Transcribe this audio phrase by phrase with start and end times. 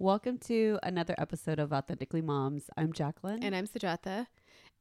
[0.00, 2.64] Welcome to another episode of Authentically Moms.
[2.76, 3.44] I'm Jacqueline.
[3.44, 4.26] And I'm Sujata,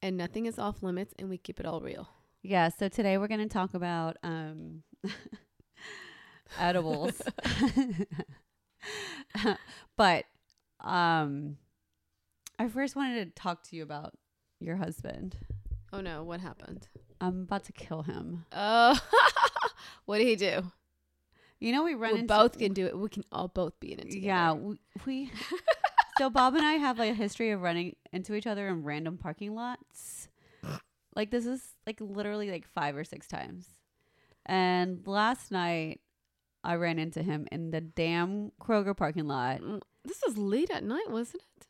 [0.02, 2.10] and nothing is off limits, and we keep it all real.
[2.42, 4.82] yeah, so today we're going to talk about um,
[6.60, 7.22] edibles.
[9.98, 10.26] but
[10.82, 11.58] um,
[12.58, 14.16] I first wanted to talk to you about
[14.60, 15.38] your husband.
[15.94, 16.88] Oh no, what happened?
[17.22, 18.46] I'm about to kill him.
[18.52, 19.00] Oh,
[20.06, 20.64] what did he do?
[21.64, 22.98] You know, we run We both can do it.
[22.98, 24.26] We can all both be in it together.
[24.26, 24.76] Yeah, we,
[25.06, 25.32] we
[26.18, 29.18] so Bob and I have like a history of running into each other in random
[29.18, 30.28] parking lots.
[31.16, 33.66] Like this is like literally like five or six times.
[34.46, 36.02] And last night
[36.66, 39.62] I ran into him in the damn Kroger parking lot.
[39.62, 41.68] Mm, This was late at night, wasn't it?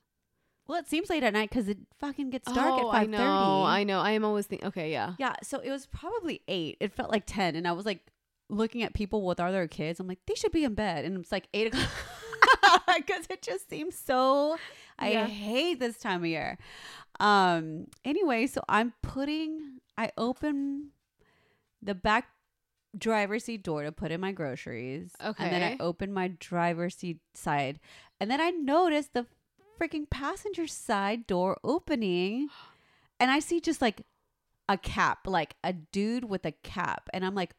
[0.65, 3.11] Well, it seems late at night because it fucking gets dark oh, at I five
[3.11, 3.23] thirty.
[3.23, 3.63] know.
[3.63, 3.99] I know.
[3.99, 4.69] I am always thinking.
[4.69, 5.13] Okay, yeah.
[5.19, 6.77] yeah, so it was probably eight.
[6.79, 8.07] It felt like ten, and I was like
[8.49, 9.99] looking at people with other kids.
[9.99, 11.89] I'm like, they should be in bed, and it's like eight o'clock
[12.97, 14.57] because it just seems so.
[14.99, 15.27] I Yeah.
[15.27, 16.57] hate this time of year.
[17.19, 17.87] Um.
[18.05, 19.79] Anyway, so I'm putting.
[19.97, 20.89] I open
[21.81, 22.27] the back
[22.97, 25.11] driver's seat door to put in my groceries.
[25.23, 25.43] Okay.
[25.43, 27.79] And then I open my driver's seat side,
[28.19, 29.25] and then I notice the
[29.79, 32.47] freaking passenger side door opening,
[33.19, 34.01] and I see just like
[34.69, 37.53] a cap, like a dude with a cap, and I'm like,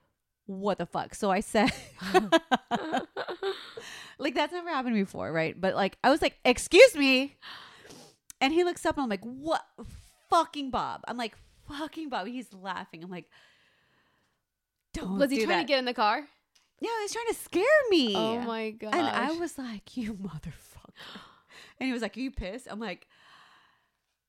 [0.47, 1.15] what the fuck?
[1.15, 1.73] So I said,
[4.19, 5.59] like that's never happened before, right?
[5.59, 7.37] But like I was like, excuse me,
[8.41, 9.65] and he looks up and I'm like, what,
[10.31, 11.03] fucking Bob?
[11.09, 11.37] I'm like,
[11.69, 12.27] fucking Bob.
[12.27, 13.03] He's laughing.
[13.03, 13.27] I'm like,
[14.93, 15.19] don't.
[15.19, 15.63] was he do trying that.
[15.63, 16.27] to get in the car?
[16.81, 18.15] Yeah, he's trying to scare me.
[18.15, 18.95] Oh my god!
[18.95, 21.21] And I was like, you motherfucker.
[21.79, 22.69] And he was like, are you pissed?
[22.71, 23.09] I'm like,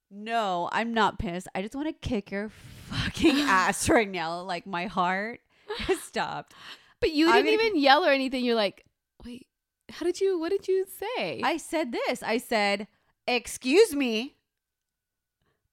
[0.09, 1.47] no, I'm not pissed.
[1.53, 2.49] I just want to kick your
[2.89, 4.41] fucking ass right now.
[4.41, 5.41] Like my heart
[6.01, 6.53] stopped.
[6.99, 8.43] But you didn't gonna- even yell or anything.
[8.45, 8.85] You're like,
[9.25, 9.47] wait,
[9.91, 10.39] how did you?
[10.39, 11.41] What did you say?
[11.43, 12.23] I said this.
[12.23, 12.87] I said,
[13.27, 14.35] excuse me.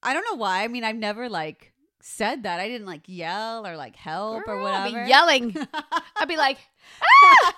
[0.02, 0.64] I don't know why.
[0.64, 2.58] I mean, I've never like said that.
[2.58, 5.04] I didn't like yell or like help or Girl, I'd whatever.
[5.04, 5.56] be yelling.
[6.16, 6.58] I'd be like,
[7.02, 7.54] ah!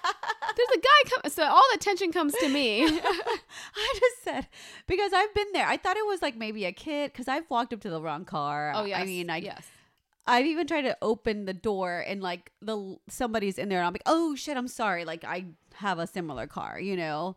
[0.54, 1.30] There's a guy coming.
[1.30, 2.84] So all the attention comes to me.
[2.84, 4.46] I just said
[4.86, 5.66] because I've been there.
[5.66, 8.24] I thought it was like maybe a kid because I've walked up to the wrong
[8.26, 8.72] car.
[8.76, 9.00] oh yes.
[9.00, 9.66] I mean, I yes.
[10.26, 13.92] I've even tried to open the door and like the somebody's in there and I'm
[13.92, 15.04] like, oh shit, I'm sorry.
[15.04, 17.36] Like I have a similar car, you know.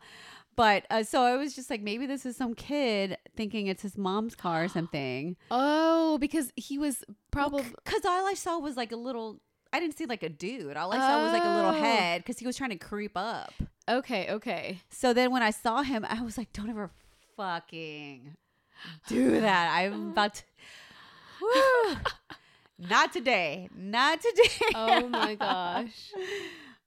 [0.55, 3.95] But uh, so I was just like, maybe this is some kid thinking it's his
[3.97, 5.35] mom's car or something.
[5.51, 7.63] Oh, because he was probably.
[7.83, 9.39] Because all I saw was like a little.
[9.73, 10.77] I didn't see like a dude.
[10.77, 11.73] All I saw was like a little Oh.
[11.73, 13.53] head because he was trying to creep up.
[13.89, 14.31] Okay.
[14.31, 14.81] Okay.
[14.89, 16.89] So then when I saw him, I was like, don't ever
[17.35, 18.35] fucking
[19.07, 19.71] do that.
[19.75, 20.43] I'm about to.
[22.79, 23.69] Not today.
[23.75, 24.71] Not today.
[24.75, 26.11] Oh my gosh.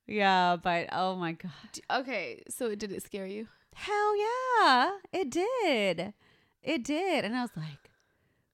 [0.06, 1.51] yeah, but oh my God.
[1.91, 2.43] Okay.
[2.49, 3.49] So did it scare you?
[3.75, 4.91] Hell yeah.
[5.12, 6.15] It did.
[6.62, 7.25] It did.
[7.25, 7.91] And I was like,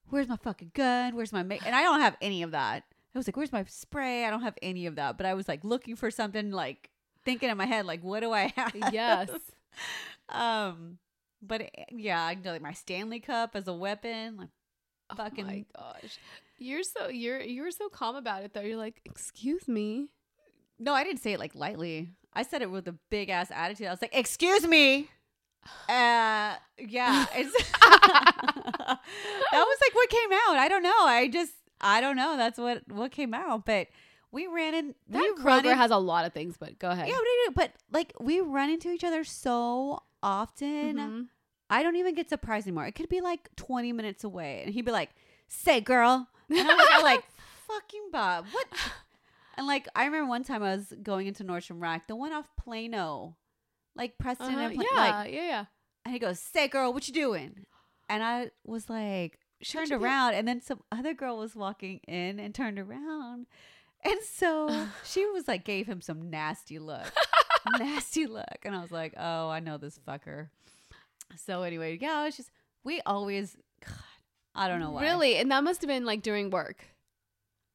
[0.09, 1.15] where's my fucking gun?
[1.15, 1.67] Where's my make?
[1.67, 2.85] And I don't have any of that.
[3.15, 4.25] I was like, where's my spray?
[4.25, 5.17] I don't have any of that.
[5.17, 6.91] But I was like looking for something like
[7.25, 8.75] thinking in my head, like, what do I have?
[8.93, 9.31] Yes.
[10.29, 10.99] um,
[11.43, 14.37] but eh, yeah, I know like my Stanley Cup as a weapon.
[14.37, 14.49] Like,
[15.11, 16.19] Oh my gosh.
[16.59, 18.61] You're so you're you're so calm about it though.
[18.63, 20.09] You're like, excuse me.
[20.79, 22.11] no, I didn't say it like lightly.
[22.33, 23.87] I said it with a big ass attitude.
[23.87, 25.09] I was like, "Excuse me."
[25.89, 28.99] Uh, yeah, it's that
[29.53, 30.57] was like what came out.
[30.59, 31.05] I don't know.
[31.07, 32.37] I just I don't know.
[32.37, 33.65] That's what what came out.
[33.65, 33.89] But
[34.31, 34.95] we ran in.
[35.09, 37.09] That we Kroger in, has a lot of things, but go ahead.
[37.09, 40.97] yeah, we do, but like we run into each other so often.
[40.97, 41.27] Mhm.
[41.69, 42.87] I don't even get surprised anymore.
[42.87, 44.63] It could be like 20 minutes away.
[44.65, 45.11] And he'd be like,
[45.49, 46.29] say, girl.
[46.51, 47.25] And I'm like, like,
[47.69, 48.47] fucking Bob.
[48.51, 48.67] What?
[49.59, 52.47] And like, I remember one time I was going into Nordstrom Rack, the one off
[52.63, 53.39] Plano,
[53.95, 54.59] like Preston Uh-huh.
[54.61, 55.65] and Pla- Yeah, like, yeah, yeah.
[56.05, 57.65] and he goes, say, girl, what you doing?
[58.11, 60.35] And I was like, turned you be- around.
[60.35, 63.47] And then some other girl was walking in and turned around.
[64.05, 67.11] And so she was like, gave him some nasty look.
[67.79, 68.59] nasty look.
[68.63, 70.51] And I was like, oh, I know this fucker.
[71.47, 72.51] So anyway, yeah, it's just
[72.85, 73.95] we always God,
[74.57, 75.03] I don't know why.
[75.03, 75.37] Really?
[75.37, 76.85] And that must have been like during work.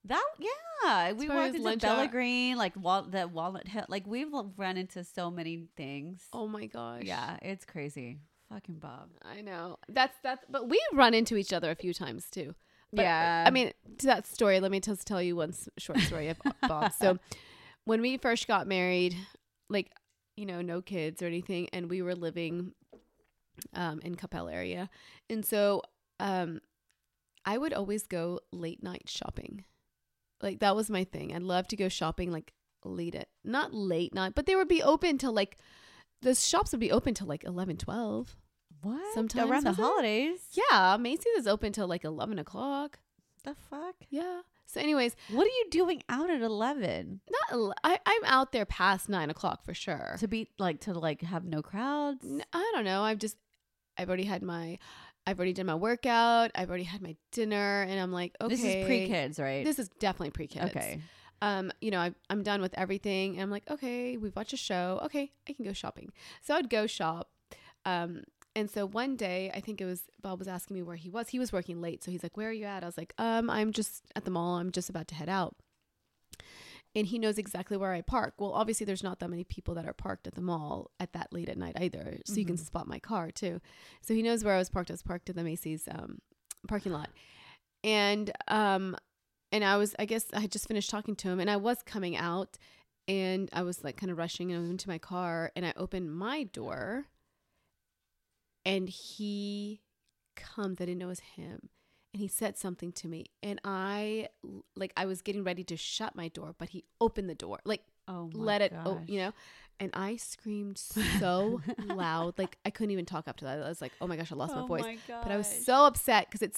[0.06, 1.12] That yeah.
[1.12, 3.86] We walked as into Bella Green, like wal- that Walnut Hill.
[3.88, 6.24] Like we've run into so many things.
[6.34, 7.04] Oh my gosh.
[7.04, 8.18] yeah, it's crazy.
[8.52, 9.10] Fucking Bob.
[9.24, 9.78] I know.
[9.88, 12.56] That's that's but we run into each other a few times too.
[12.94, 13.46] But, Yeah.
[13.48, 16.38] I mean, to that story, let me just tell you one short story of
[16.68, 16.92] Bob.
[17.00, 17.20] So,
[17.86, 19.16] when we first got married,
[19.70, 19.92] like,
[20.36, 22.74] you know, no kids or anything, and we were living
[23.74, 24.90] um, in Coppell area.
[25.30, 25.84] And so,
[26.20, 26.60] um,
[27.46, 29.66] I would always go late night shopping.
[30.42, 31.36] Like, that was my thing.
[31.36, 32.54] I'd love to go shopping, like,
[32.84, 35.58] late at, not late night, but they would be open till like
[36.24, 38.36] the shops would be open till like 11, 12.
[38.82, 39.14] What?
[39.14, 39.82] Sometimes, around the was it?
[39.84, 40.40] holidays.
[40.54, 43.00] Yeah, Macy's is open till like 11 o'clock.
[43.44, 43.96] The fuck?
[44.10, 44.42] Yeah.
[44.66, 47.20] So, anyways, What are you doing out at eleven?
[47.30, 50.16] not ele- I, I'm out there past nine o'clock for sure.
[50.20, 52.26] To be like to like have no crowds.
[52.54, 53.02] I don't know.
[53.04, 53.36] I've just,
[53.98, 54.80] I've already had my,
[55.28, 56.52] I've already done my workout.
[56.56, 59.64] I've already had my dinner, and I'm like, okay, This is pre kids, right?
[59.64, 60.66] This is definitely pre kids.
[60.76, 61.00] okay.
[61.44, 64.58] Um, you know, I, I'm done with everything, and I'm like, okay, we've watched a
[64.58, 65.00] show.
[65.06, 66.12] Okay, I can go shopping.
[66.42, 67.30] So I'd go shop.
[67.86, 68.24] Um,
[68.56, 71.30] and so one day, I think it was Bob was asking me where he was.
[71.30, 73.50] He was working late, so he's like, "Where are you at?" I was like, "Um,
[73.50, 74.58] I'm just at the mall.
[74.58, 75.56] I'm just about to head out."
[76.94, 78.34] And he knows exactly where I park.
[78.38, 81.32] Well, obviously, there's not that many people that are parked at the mall at that
[81.32, 82.66] late at night either, so you can Mhm.
[82.66, 83.62] spot my car too.
[84.02, 84.92] So he knows where I was parked.
[84.92, 86.20] I was parked in the Macy's um,
[86.68, 87.10] parking lot,
[87.84, 88.98] and um,
[89.54, 91.82] and I was, I guess, I had just finished talking to him, and I was
[91.84, 92.58] coming out,
[93.08, 95.72] and I was like kind of rushing, and I went into my car, and I
[95.78, 97.06] opened my door,
[98.66, 99.82] and he
[100.36, 100.80] comes.
[100.82, 101.70] I didn't know it was him,
[102.14, 104.30] and he said something to me, and I
[104.76, 107.82] like I was getting ready to shut my door, but he opened the door, like
[108.08, 109.32] Oh my let it, oh, you know.
[109.80, 110.78] And I screamed
[111.20, 113.60] so loud, like I couldn't even talk after that.
[113.62, 115.48] I was like, "Oh my gosh, I lost my Oh voice." my But I was
[115.48, 116.56] so upset because it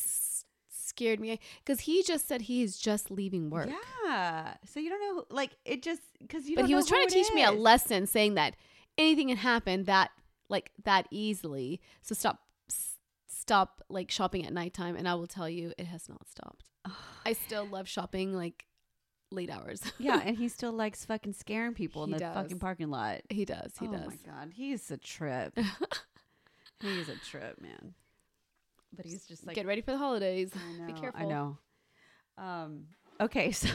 [0.69, 1.39] scared me.
[1.63, 3.69] Because he just said he's just leaving work.
[4.05, 4.55] Yeah.
[4.65, 6.55] So you don't know, like it just because you.
[6.55, 8.55] but he was trying to teach me a lesson, saying that
[8.97, 10.11] anything can happen that
[10.49, 11.81] like that easily.
[12.01, 12.42] So stop,
[13.43, 14.95] stop like shopping at nighttime.
[14.95, 16.63] And I will tell you, it has not stopped.
[17.25, 18.65] I still love shopping like
[19.31, 19.81] late hours.
[19.99, 22.35] yeah, and he still likes fucking scaring people in the does.
[22.35, 23.21] fucking parking lot.
[23.29, 23.73] he does.
[23.79, 24.01] He oh does.
[24.05, 25.57] Oh my god, he's a trip.
[26.81, 27.93] he's a trip, man.
[28.95, 30.51] But he's just like Get ready for the holidays.
[30.79, 31.19] Know, Be careful.
[31.21, 31.57] I know.
[32.37, 32.85] Um.
[33.21, 33.69] Okay, so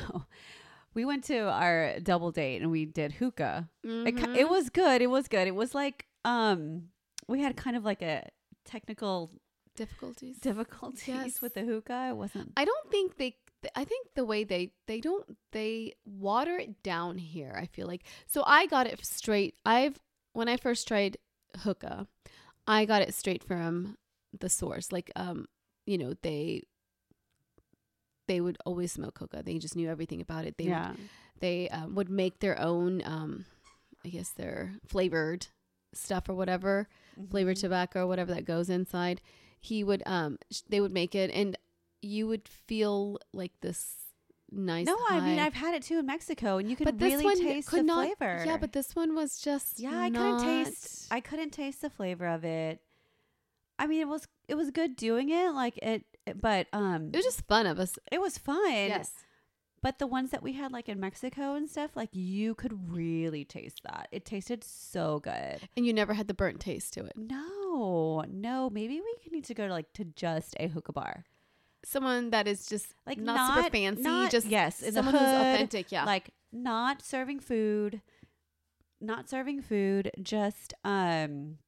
[0.94, 3.68] we went to our double date and we did hookah.
[3.84, 4.36] It, ki- Mhm.
[4.36, 5.02] it was good.
[5.02, 5.46] It was good.
[5.46, 6.88] It was like um
[7.28, 8.28] we had kind of like a
[8.64, 9.30] technical
[9.78, 10.36] difficulties.
[10.38, 11.40] difficulties Yes.
[11.40, 12.08] with the hookah.
[12.10, 12.52] It wasn't.
[12.56, 13.36] I don't think they.
[13.75, 17.52] I think the way they they don't they water it down here.
[17.56, 19.54] I feel like so I got it straight.
[19.64, 19.98] I've
[20.32, 21.16] when I first tried
[21.64, 22.06] hookah,
[22.66, 23.96] I got it straight from
[24.38, 24.92] the source.
[24.92, 25.46] Like um,
[25.86, 26.62] you know they
[28.26, 29.42] they would always smoke hookah.
[29.44, 30.56] They just knew everything about it.
[30.58, 30.90] They yeah.
[30.90, 30.98] would,
[31.40, 33.44] they um, would make their own um,
[34.04, 35.46] I guess their flavored
[35.94, 36.88] stuff or whatever
[37.30, 37.60] flavored Mhm.
[37.62, 39.20] tobacco or whatever that goes inside
[39.60, 40.38] he would um
[40.69, 41.56] they would make it and
[42.02, 43.94] you would feel like this
[44.50, 45.38] nice No, I mean.
[45.38, 47.81] I've had it too in Mexico, and you could but this really one taste could
[47.81, 48.44] the not flavor.
[48.46, 51.06] yeah but this one was just yeah, I couldn't taste.
[51.10, 52.81] I couldn't taste the flavor of it.
[53.78, 57.16] I mean, it was it was good doing it, like it, it- but um, it
[57.16, 58.70] was just fun of us it was fun.
[58.72, 59.12] yes
[59.80, 63.44] But the ones that we had like in Mexico and stuff, like you could really
[63.44, 64.08] taste that.
[64.10, 65.60] It tasted so good.
[65.76, 69.54] and you never had the burnt taste to it No, no, maybe we need to
[69.54, 71.25] go to like to just a hookah bar.
[71.84, 75.22] someone that is just Like not, not super fancy not- just yes, in someone who's
[75.22, 78.00] authentic yeah Like not serving food,
[79.00, 81.58] not serving food, just um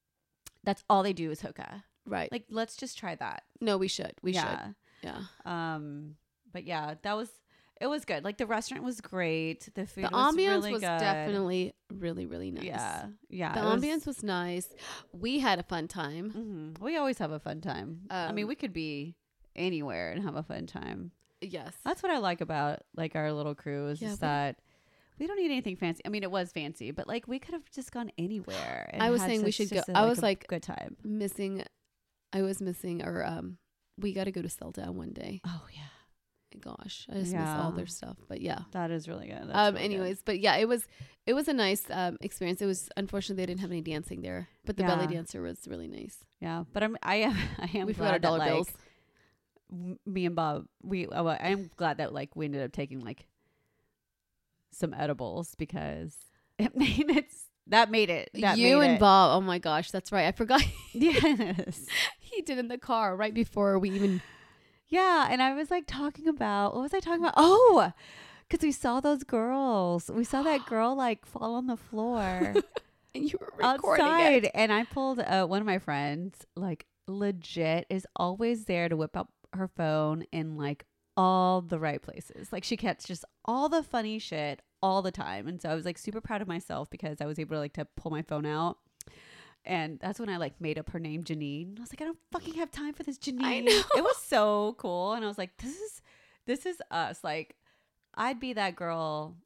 [0.65, 1.85] that's all they do is hookah.
[2.07, 3.45] right Like let's just try that.
[3.61, 4.65] no we should we yeah.
[4.65, 4.75] should
[5.05, 6.17] yeah Um
[6.53, 7.31] but yeah, that was
[7.81, 8.25] it was good.
[8.25, 9.69] Like the restaurant was great.
[9.75, 10.99] The food the was ambience really was good.
[11.00, 13.06] definitely really really nice Yeah.
[13.29, 13.53] Yeah.
[13.55, 14.69] the it was- ambience was nice
[15.12, 16.31] we had a fun time
[16.77, 16.81] Mhm.
[16.81, 18.02] We always have a fun time.
[18.11, 19.16] I mean, Um, we could be
[19.57, 21.11] anywhere and have a fun time.
[21.40, 24.61] yes That's what I like about like our little crew is Yeah, just we- that
[25.19, 26.00] we don't need anything fancy.
[26.07, 28.88] I mean, it was fancy, but like we could have just gone anywhere.
[28.93, 30.97] and I was saying we should go- a, I was a like- good time.
[31.05, 31.62] missing
[32.33, 33.59] I was missing or um
[33.99, 35.40] we got to go to Selda one day.
[35.45, 35.89] Oh yeah,
[36.59, 38.16] Gosh, I just miss all their stuff.
[38.28, 38.61] But yeah.
[38.73, 39.42] that is really good.
[39.47, 39.95] That's Um really good.
[39.95, 40.87] anyways, but yeah, it was
[41.26, 42.61] it was a nice um experience.
[42.61, 45.87] It was unfortunately they didn't have any dancing there, but the belly dancer was really
[45.88, 46.19] nice.
[46.40, 48.69] yeah, but I'm I am I am we forgot our that, dollar like, bills.
[49.73, 52.73] m- me and Bob, we oh, well, I am glad that like we ended up
[52.73, 53.26] taking like
[54.73, 56.16] some edibles because
[56.59, 57.26] it made it
[57.66, 58.30] that made it.
[58.35, 59.00] That you made and it.
[59.00, 59.37] Bob.
[59.37, 60.26] Oh my gosh, that's right.
[60.26, 61.87] I forgot Yes.
[62.19, 64.21] he did in the car right before we even
[64.90, 67.35] Yeah, and I was like talking about what was I talking about?
[67.37, 67.92] Oh,
[68.49, 70.11] because we saw those girls.
[70.12, 72.54] We saw that girl like fall on the floor
[73.14, 74.50] and you were recording outside, it.
[74.54, 76.44] and I pulled uh, one of my friends.
[76.56, 80.85] Like legit is always there to whip up her phone in like
[81.16, 82.52] all the right places.
[82.52, 85.85] Like she catches just all the funny shit all the time, and so I was
[85.85, 88.47] like super proud of myself because I was able to like to pull my phone
[88.47, 88.78] out.
[89.64, 91.76] And that's when I like made up her name, Janine.
[91.79, 93.67] I was like, I don't fucking have time for this, Janine.
[93.67, 96.02] It was so cool, and I was like, this is
[96.47, 97.23] this is us.
[97.23, 97.57] Like,
[98.14, 99.37] I'd be that girl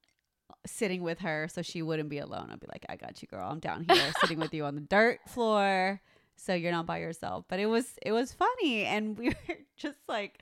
[0.67, 2.49] sitting with her so she wouldn't be alone.
[2.51, 3.49] I'd be like, I got you, girl.
[3.51, 6.01] I'm down here sitting with you on the dirt floor.
[6.37, 7.45] So you're not by yourself.
[7.49, 10.41] But it was it was funny and we were just like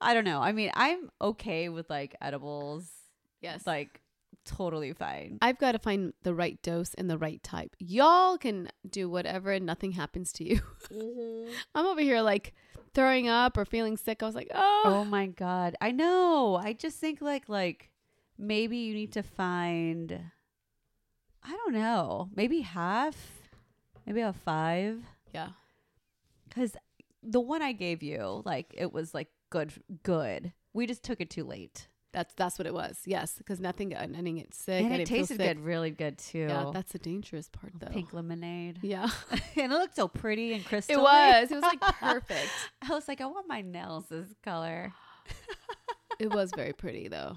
[0.00, 0.40] I don't know.
[0.40, 2.88] I mean, I'm okay with like edibles.
[3.42, 3.66] Yes.
[3.66, 4.00] Like
[4.56, 5.38] totally fine.
[5.42, 7.76] I've got to find the right dose and the right type.
[7.78, 10.60] Y'all can do whatever and nothing happens to you.
[10.90, 11.52] Mm-hmm.
[11.76, 12.52] I'm over here like
[12.94, 14.22] throwing up or feeling sick.
[14.22, 15.76] I was like, oh, Oh my god.
[15.80, 16.56] I know.
[16.56, 17.90] I just think like like
[18.36, 20.20] maybe you need to find
[21.44, 22.28] I don't know.
[22.34, 23.16] Maybe half.
[24.04, 24.98] Maybe a 5
[25.32, 25.50] yeah.
[26.52, 26.72] cuz
[27.22, 30.52] the one I gave you like it was like good good.
[30.72, 31.86] We just took it too late.
[32.12, 32.98] That's that's what it was.
[33.04, 33.94] Yes, because nothing.
[33.96, 34.84] I didn't get sick.
[34.84, 36.46] and it tasted good, really good too.
[36.48, 37.86] Yeah, that's the dangerous part though.
[37.86, 38.80] pink lemonade.
[38.82, 40.96] Yeah, and it looked so pretty and crystal.
[40.98, 41.50] it was.
[41.50, 42.50] It was like perfect.
[42.82, 44.92] I was like, I want my nails this color.
[46.18, 47.36] it was very pretty though.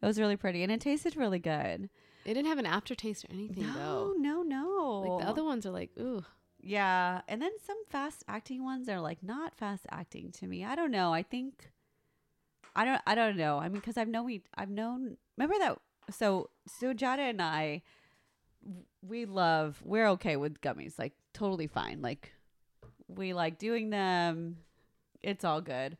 [0.00, 1.90] It was really pretty and it tasted really good.
[2.24, 4.14] It didn't have an aftertaste or anything no, though.
[4.18, 5.04] no, no.
[5.06, 6.24] Like the other ones are like, ooh.
[6.60, 10.64] Yeah, and then some fast acting ones are like not fast acting to me.
[10.64, 11.12] I don't know.
[11.12, 11.70] I think
[12.76, 13.58] I don't I don't know.
[13.58, 15.78] I mean cuz I've known we I've known remember that
[16.14, 17.82] so Sujata and I
[19.02, 20.98] we love we're okay with gummies.
[20.98, 22.02] Like totally fine.
[22.02, 22.32] Like
[23.08, 24.58] we like doing them.
[25.22, 25.96] It's all good.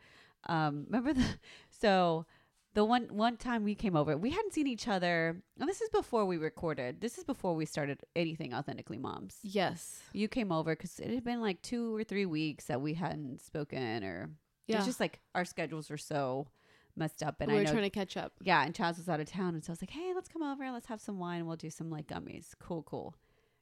[0.48, 1.24] Um remember the
[1.70, 2.26] so
[2.74, 5.40] the one one time we came over, we hadn't seen each other.
[5.58, 7.00] And this is before we recorded.
[7.00, 10.02] This is before we started anything authentically moms Yes.
[10.12, 13.40] you came over because it had been like two or three weeks that we hadn't
[13.40, 14.28] spoken or
[14.66, 14.76] Yeah.
[14.78, 16.48] it's just like our schedules were so
[16.96, 18.32] messed up and we I were know trying to catch up.
[18.42, 20.42] yeah and Chaz was out of town and so I was like hey let's come
[20.42, 23.14] over let's have some wine we'll do some like gummies cool cool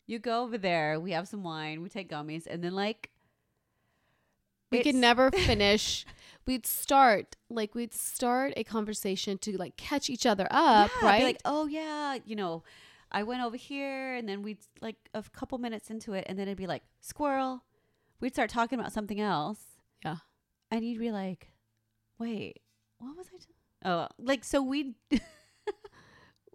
[0.06, 3.10] you go over there we have some wine we take gummies and then like
[4.70, 6.04] We could never finish.
[6.46, 11.06] We'd start like we'd start a conversation to like catch each other up, Yeah, be
[11.06, 11.22] right?
[11.24, 12.62] like oh yeah you know
[13.12, 16.48] I went over here and then we'd like a couple minutes into it and then
[16.48, 17.62] it'd be like squirrel
[18.20, 19.60] we'd start talking about something else
[20.04, 20.16] Yeah.
[20.70, 21.52] and you'd be like
[22.18, 22.60] wait
[22.98, 23.44] what was I t-
[23.84, 24.94] oh like so we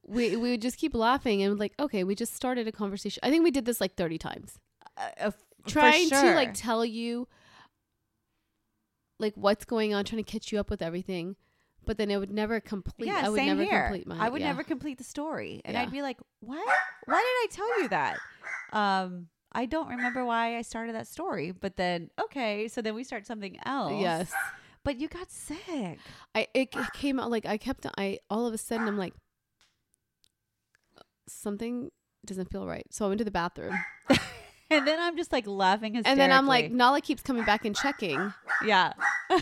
[0.05, 3.19] we we would just keep laughing and like, okay, we just started a conversation.
[3.23, 4.59] I think we did this like thirty times.
[4.97, 7.27] uh, for trying to like tell you
[9.19, 11.35] like what's going on, trying to catch you up with everything.
[11.85, 13.07] But then it would never complete.
[13.07, 13.83] yeah, I would same never here.
[13.83, 14.19] complete mine.
[14.19, 14.47] I would yeah.
[14.47, 15.81] never complete the story, and Yeah.
[15.81, 16.67] I'd be like, "What?
[17.05, 18.19] Why did I tell you that?"
[18.73, 23.03] Um, I don't remember why I started that story, but then okay, so then we
[23.03, 23.99] start something else.
[23.99, 24.31] Yes,
[24.83, 25.99] but you got sick.
[26.35, 27.85] I it, it came out like I kept.
[27.97, 29.13] I all of a sudden I'm like
[31.27, 31.91] something
[32.25, 32.85] doesn't feel right.
[32.91, 33.75] So I went to the bathroom,
[34.71, 36.11] And then I'm just like laughing hysterically.
[36.11, 38.33] and then I'm like, Nala keeps coming back and checking.
[38.63, 38.93] yeah.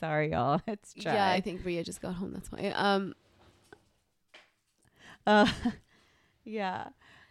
[0.00, 0.60] Sorry, y'all.
[0.66, 1.14] It's dry.
[1.14, 2.32] Yeah, I think Ria just got home.
[2.32, 2.68] That's why.
[2.74, 3.14] Um,
[5.26, 5.50] Uh,
[6.44, 6.88] yeah.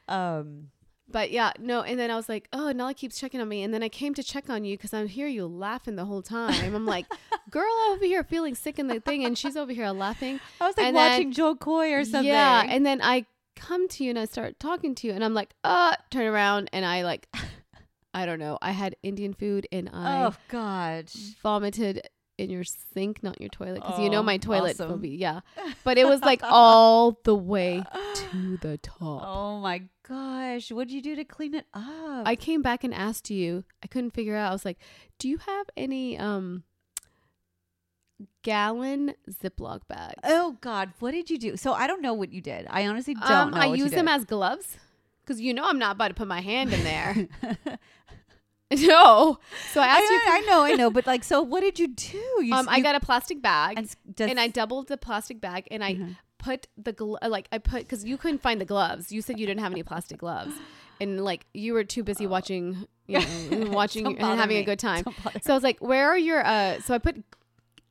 [0.08, 0.70] Um.
[1.12, 1.82] But yeah, no.
[1.82, 3.64] And then I was like, oh, Nala keeps checking on me.
[3.64, 6.22] And then I came to check on you because I hear you laughing the whole
[6.22, 6.76] time.
[6.76, 7.06] I'm like,
[7.50, 10.40] girl over here feeling sick in the thing, and she's over here laughing.
[10.62, 12.26] I was like And then- watching Jo Koy or something.
[12.26, 12.64] Yeah.
[12.68, 13.26] And then I
[13.56, 16.70] come to you and I start talking to you, and I'm like, uh, turn around,
[16.74, 17.28] and I like,
[18.14, 18.58] I don't know.
[18.62, 21.10] I had Indian food, and I oh God.
[21.44, 22.08] vomited
[22.40, 25.00] in your sink, not your toilet, because you know Oh, my toilet awesome.
[25.00, 25.42] be yeah.
[25.84, 27.84] But it was like all the way
[28.16, 29.24] to the top.
[29.26, 30.72] Oh my gosh.
[30.72, 32.26] What did you do to clean it up?
[32.26, 33.66] I came back and asked you.
[33.84, 34.50] I couldn't figure out.
[34.50, 34.80] I was like,
[35.20, 36.64] "Do you have any um
[38.42, 40.94] gallon Ziploc bags?" oh God.
[41.00, 41.58] What did you do?
[41.58, 42.68] So I don't know what you did.
[42.70, 43.58] I honestly don't um, know.
[43.58, 44.78] I use them as gloves
[45.30, 47.28] because you know I'm not about to put my hand in there.
[48.88, 49.40] no.
[49.74, 50.20] So I I, asked you.
[50.28, 52.18] I know, I know, but like, so what did you do?
[52.44, 54.98] You, um, s- I you- got a plastic bag and, does, and I doubled the
[54.98, 56.18] plastic bag and I Mhm.
[56.38, 59.12] put the glo- uh, like I put because you couldn't find the gloves.
[59.12, 60.54] You said you didn't have any plastic gloves,
[61.02, 65.04] and like you were too busy watching, you know, watching and having a good time.
[65.42, 67.24] So I was like, "Where are your?" uh So I put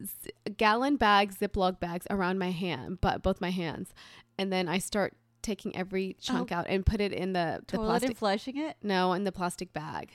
[0.03, 3.93] z- gallon bags, Ziploc bags around my hand, but both my hands,
[4.39, 7.87] and then I start taking every chunk out and put it in the the Toilet
[7.89, 8.11] plastic.
[8.11, 8.77] and flushing it.
[8.83, 10.11] no, in the plastic bag.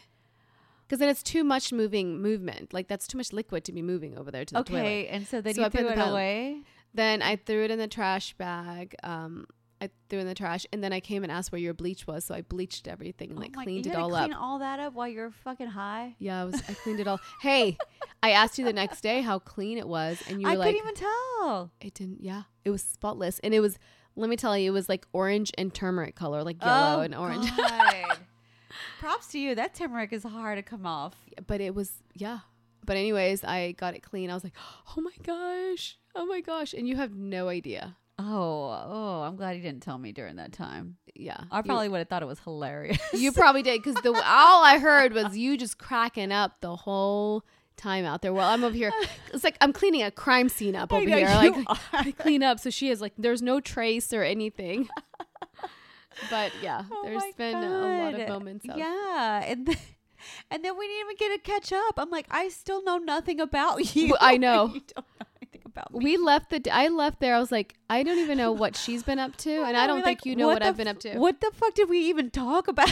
[0.87, 2.73] Because then it's too much moving movement.
[2.73, 4.79] Like that's too much liquid to be moving over there to the toilet.
[4.79, 6.61] Okay, and so then So you I threw the it pal- away.
[6.93, 8.95] Then I threw it in the trash bag.
[9.03, 9.47] Um,
[9.81, 12.23] I threw in the trash, and then I came and asked where your bleach was.
[12.23, 14.25] So I bleached everything and like oh my, cleaned it all up.
[14.25, 16.15] clean all that up while you're fucking high.
[16.19, 16.55] yeah, I was.
[16.69, 17.19] I cleaned it all.
[17.41, 17.77] hey,
[18.21, 20.67] I asked you the next day how clean it was, and you I were like,
[20.67, 21.71] I couldn't even tell.
[21.81, 23.77] "It didn't." Yeah, it was spotless, and it was.
[24.15, 27.15] Let me tell you, it was like orange and turmeric color, like yellow oh, and
[27.15, 27.49] orange.
[28.99, 29.55] Props to you.
[29.55, 31.15] That turmeric is hard to come off.
[31.47, 32.39] but it was yeah.
[32.85, 34.29] But anyways, I got it clean.
[34.29, 34.53] I was like,
[34.97, 37.95] "Oh my gosh, oh my gosh!" And you have no idea.
[38.19, 40.97] Oh, oh, I'm glad he didn't tell me during that time.
[41.15, 42.99] Yeah, I probably would have thought it was hilarious.
[43.13, 47.43] You probably did because the all I heard was you just cracking up the whole
[47.75, 48.31] time out there.
[48.33, 48.91] Well, I'm over here.
[49.33, 51.27] It's like I'm cleaning a crime scene up over know here.
[51.27, 51.77] you Like are.
[51.91, 54.87] I clean up, so she is like, there's no trace or anything.
[56.29, 58.65] but yeah, Oh there's been a lot of moments.
[58.70, 59.77] Of, Yeah, and then,
[60.51, 61.96] and then we didn't even get to catch up.
[61.98, 64.10] I'm like, I still know nothing about you.
[64.10, 64.67] Well, I know.
[64.74, 66.03] you don't know anything about me.
[66.03, 66.62] We left the.
[66.72, 67.36] I left there.
[67.36, 70.03] I was like, I don't even know what she's been up to, and I don't
[70.03, 71.17] think like, you know what what I've been up to.
[71.17, 72.91] What the fuck did we even talk about?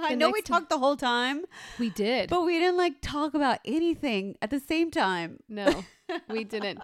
[0.00, 1.44] I know we talked the whole time,
[1.78, 2.28] We did.
[2.28, 5.38] but we didn't like talk about anything at the same time.
[5.48, 5.84] No,
[6.28, 6.80] we didn't.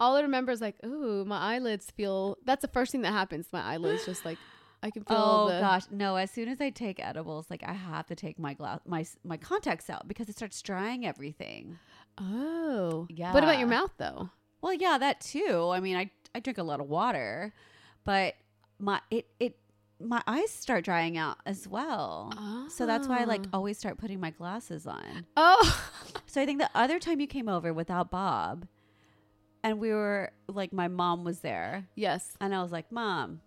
[0.00, 2.38] All I remember is like, ooh, my eyelids feel.
[2.44, 3.46] That's the first thing that happens.
[3.52, 4.36] My eyelids just like,
[4.82, 5.16] I can feel.
[5.18, 6.16] Oh the, gosh, no!
[6.16, 9.36] As soon as I take edibles, like I have to take my glass, my my
[9.36, 11.78] contacts out because it starts drying everything.
[12.18, 13.32] Oh, yeah.
[13.32, 14.30] What about your mouth though?
[14.62, 15.70] Well, yeah, that too.
[15.72, 17.52] I mean, I I drink a lot of water,
[18.04, 18.34] but
[18.78, 19.56] my it it
[20.02, 22.32] my eyes start drying out as well.
[22.36, 22.68] Oh.
[22.70, 23.56] So that's why I like Ah.
[23.58, 25.26] always start putting my glasses on.
[25.36, 25.84] Oh,
[26.26, 28.66] So I think the other time you came over without Bob,
[29.62, 32.36] and we were like, my mom was there, yes.
[32.40, 33.40] and I was like, Mom,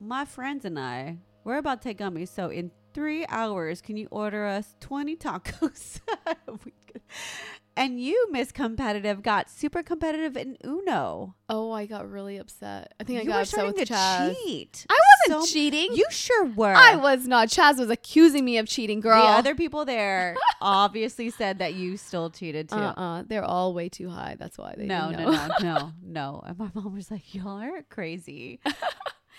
[0.00, 2.28] my friends and I, we're about to take gummies.
[2.28, 6.00] So in three hours, can you order us 20 tacos?
[7.76, 11.34] And you, Miss Competitive, got super competitive in Uno.
[11.48, 12.92] Oh, I got really upset.
[13.00, 14.34] I think I you got upset with to Chaz.
[14.44, 14.86] cheat.
[14.90, 15.94] I wasn't So- cheating.
[15.94, 16.74] You sure were.
[16.74, 17.48] I was not.
[17.48, 19.22] Chaz was accusing me of cheating, girl.
[19.22, 22.74] The other people there obviously said that you still cheated too.
[22.74, 24.36] uh-uh, they're all way too high.
[24.38, 26.42] That's why they no, no, no, no, no.
[26.44, 28.60] And my mom was like, "Y'all are crazy."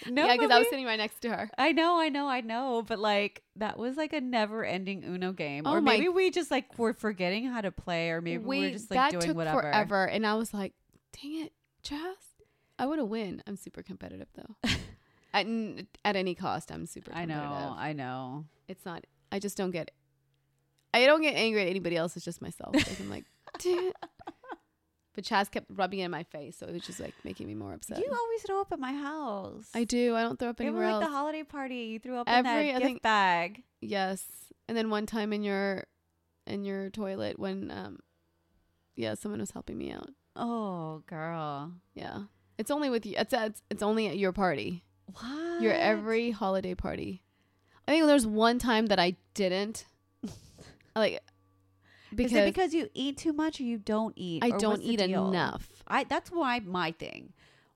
[0.09, 1.49] No, yeah, because I was sitting right next to her.
[1.57, 5.65] I know, I know, I know, but like that was like a never-ending Uno game,
[5.67, 8.59] Oh or my- maybe we just like were forgetting how to play, or maybe we,
[8.59, 9.61] we are just like that doing took whatever.
[9.61, 10.73] forever, and I was like,
[11.21, 11.53] "Dang it,
[11.83, 12.15] Chaz!
[12.79, 14.69] I would have win." I'm super competitive though.
[15.33, 15.45] at,
[16.05, 17.11] at any cost, I'm super.
[17.13, 18.45] I know, I know.
[18.67, 19.05] It's not.
[19.31, 19.91] I just don't get.
[20.93, 22.15] I don't get angry at anybody else.
[22.15, 22.73] It's just myself.
[22.73, 23.25] Like, I'm like.
[25.13, 27.53] But Chaz kept rubbing it in my face, so it was just like making me
[27.53, 27.99] more upset.
[27.99, 29.67] You always throw up at my house.
[29.75, 30.15] I do.
[30.15, 31.05] I don't throw up anywhere like else.
[31.05, 33.63] the holiday party, you threw up Every- in I that gift think- bag.
[33.81, 34.25] yes,
[34.69, 35.85] and then one time in your,
[36.47, 37.99] in your toilet when um,
[38.95, 40.09] yeah, someone was helping me out.
[40.37, 41.73] Oh, girl.
[41.93, 42.19] Yeah,
[42.57, 43.15] it's only with you.
[43.17, 44.85] It's it's, it's only at your party.
[45.07, 45.61] What?
[45.61, 47.21] Your every holiday party.
[47.85, 49.83] I think there's one time that I didn't.
[50.95, 51.19] like
[52.15, 54.43] because, Is it because you eat too much or you don't eat?
[54.43, 55.69] I don't eat enough.
[55.87, 57.33] I that's why my thing.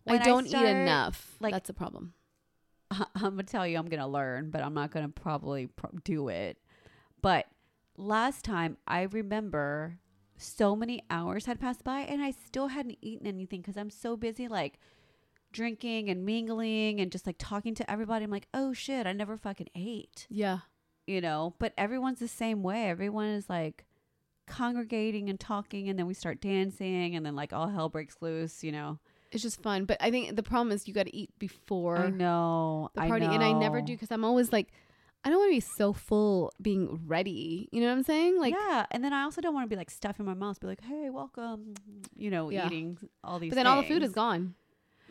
[0.08, 1.36] I don't start- eat enough.
[1.40, 2.14] like- That's a problem.
[2.92, 6.58] I'm gonna tell you, I'm gonna learn, but I'm not gonna probably pro- do it.
[7.22, 7.48] But
[7.98, 9.98] last time, I remember
[10.38, 14.16] so many hours had passed by, and I still hadn't eaten anything because I'm so
[14.16, 14.80] busy, like
[15.52, 18.26] drinking and mingling and just like talking to everybody.
[18.26, 20.60] I'm like, oh shit, I never fucking ate, Yeah.
[21.08, 21.56] you know.
[21.60, 22.90] But everyone's the same way.
[22.90, 23.86] Everyone is like
[24.48, 28.64] congregating and talking, and then we start dancing, and then like all hell breaks loose,
[28.64, 29.00] you know.
[29.32, 29.86] It's just fun.
[29.86, 33.26] But I think the problem is you got to eat before I know the party.
[33.26, 34.72] And I never do because I'm always like,
[35.26, 37.68] I don't want to be so full being ready.
[37.72, 38.40] You know what I'm saying?
[38.40, 40.68] Like, yeah, and then I also don't want to be like stuffing my mouth, be
[40.68, 41.74] like, "Hey, welcome,"
[42.16, 42.68] you know, Yeah.
[42.68, 43.50] eating all these.
[43.50, 44.54] but then all the food is gone.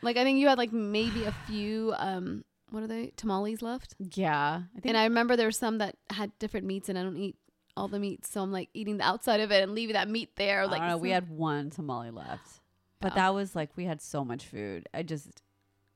[0.03, 3.12] Like, I think you had like maybe a few, um, what are they?
[3.16, 3.94] Tamales left.
[3.99, 7.03] Yeah, I think And I remember there were some that had different meats and I
[7.03, 7.37] don't eat
[7.76, 10.37] all the meat, So I'm like eating the outside of it and leaving that meat
[10.37, 10.66] there.
[10.66, 11.14] Like, know, we mm.
[11.14, 12.60] had one tamale left,
[13.00, 13.22] but Yeah.
[13.22, 14.88] that was like we had so much food.
[14.94, 15.42] I just,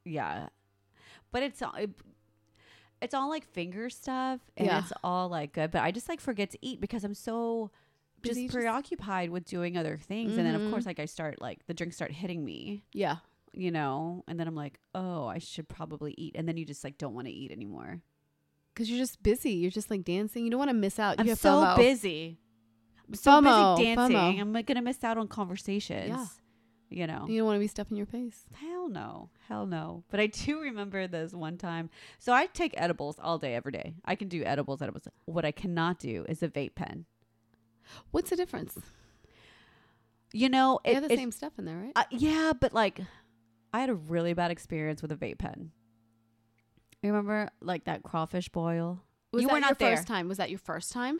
[0.04, 0.48] yeah,
[1.30, 1.74] but it's all.
[1.74, 1.90] It,
[3.00, 4.80] it's all like finger stuff and Yeah.
[4.80, 7.70] it's all like good, but I just like forget to eat because I'm so
[8.22, 10.36] just Busy, just- preoccupied with doing other things.
[10.36, 10.88] And then of course mm-hmm.
[10.88, 13.18] like I start like the drinks start hitting me, yeah.
[13.52, 16.34] you know, and then I'm like, oh, I should probably eat.
[16.34, 18.02] And then you just like don't want to eat anymore.
[18.74, 19.50] Cause you're just busy.
[19.52, 20.44] You're just like dancing.
[20.44, 21.24] You don't want to miss out.
[21.24, 21.76] You I'm so FOMO.
[21.76, 22.38] busy.
[23.08, 24.16] I'm so FOMO, busy dancing.
[24.16, 24.40] FOMO.
[24.40, 26.08] I'm like, gonna miss out on conversations.
[26.10, 26.26] Yeah.
[26.90, 27.26] You know.
[27.28, 28.44] You don't want to be stuffing your face.
[28.54, 29.30] Hell no.
[29.48, 30.04] Hell no.
[30.10, 31.90] But I do remember this one time.
[32.18, 33.94] So I take edibles all day, every day.
[34.04, 35.08] I can do edibles, edibles.
[35.26, 37.04] What I cannot do is a vape pen.
[38.10, 38.78] What's the difference?
[40.32, 41.92] You know, have the it- same stuff in there, right?
[41.96, 43.00] uh, yeah, but like,
[43.72, 45.72] I had a really bad experience with a vape pen.
[47.02, 49.02] Remember like that crawfish boil?
[49.32, 49.96] Was you that were your not there.
[49.96, 50.28] first time?
[50.28, 51.18] Was that your first time?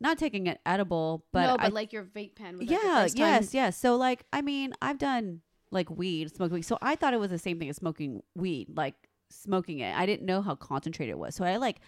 [0.00, 2.58] Not taking an edible, but no, I but like your vape pen.
[2.58, 3.26] Was yeah, first time?
[3.26, 3.76] yes, yes.
[3.78, 6.62] So like, I mean, I've done like weed, smoked weed.
[6.62, 8.94] So I thought it was the same thing as smoking weed, like
[9.30, 9.96] smoking it.
[9.96, 11.34] I didn't know how concentrated it was.
[11.34, 11.80] So I like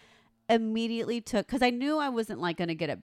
[0.49, 3.01] immediately took because I knew I wasn't like gonna get it.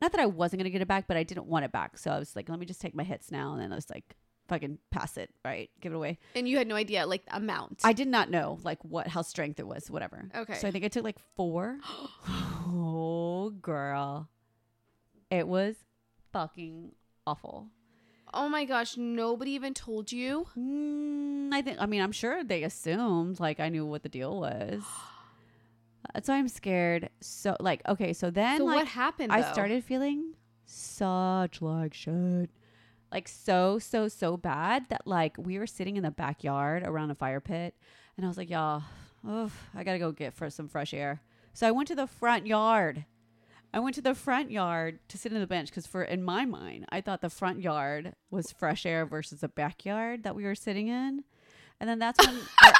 [0.00, 1.98] Not that I wasn't gonna get it back, but I didn't want it back.
[1.98, 3.90] So I was like, let me just take my hits now, and then I was
[3.90, 4.16] like,
[4.48, 5.70] fucking pass it, right?
[5.80, 6.18] Give it away.
[6.34, 7.80] And you had no idea, like amount.
[7.84, 10.28] I did not know like what how strength it was, whatever.
[10.34, 10.54] Okay.
[10.54, 11.78] So I think I took like four.
[12.28, 14.28] oh girl.
[15.30, 15.76] It was
[16.32, 16.92] fucking
[17.26, 17.68] awful.
[18.34, 20.46] oh my gosh, nobody even told you.
[20.58, 24.38] Mm, I think I mean I'm sure they assumed like I knew what the deal
[24.40, 24.82] was.
[26.22, 27.08] So I'm scared.
[27.22, 29.32] So like okay, so then so like what happened?
[29.32, 30.34] I started feeling
[30.66, 32.50] such like shit.
[33.14, 37.14] Like so, so, so bad that like we were sitting in the backyard around a
[37.14, 37.76] fire pit
[38.16, 38.82] and I was like, y'all,
[39.24, 41.22] oh, I gotta go get for some fresh air.
[41.52, 43.04] So I went to the front yard.
[43.72, 46.44] I went to the front yard to sit in the bench because for in my
[46.44, 50.56] mind, I thought the front yard was fresh air versus the backyard that we were
[50.56, 51.22] sitting in.
[51.78, 52.72] And then that's when our,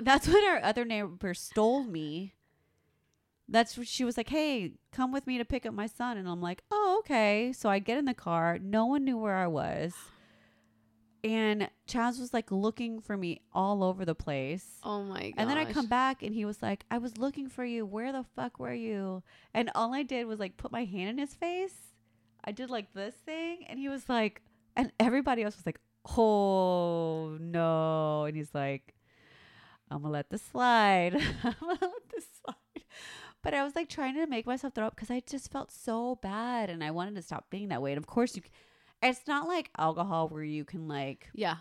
[0.00, 2.34] that's when our other neighbor stole me.
[3.48, 6.28] That's what she was like, "Hey, come with me to pick up my son." And
[6.28, 8.58] I'm like, "Oh, okay." So I get in the car.
[8.60, 9.94] No one knew where I was.
[11.24, 14.64] And Chaz was like looking for me all over the place.
[14.84, 15.34] Oh my god.
[15.36, 17.84] And then I come back and he was like, I was looking for you.
[17.84, 19.22] Where the fuck were you?
[19.52, 21.74] And all I did was like put my hand in his face.
[22.44, 23.64] I did like this thing.
[23.68, 24.42] And he was like,
[24.76, 25.80] and everybody else was like,
[26.16, 28.24] oh no.
[28.24, 28.94] And he's like,
[29.90, 31.14] I'm going to let this slide.
[31.44, 32.54] I'm going to let this slide.
[33.42, 36.16] But I was like trying to make myself throw up because I just felt so
[36.22, 37.92] bad and I wanted to stop being that way.
[37.92, 38.42] And of course, you,
[39.02, 41.56] it's not like alcohol where you can like Yeah.